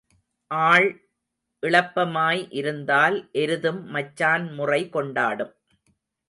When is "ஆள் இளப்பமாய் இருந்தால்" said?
0.51-3.17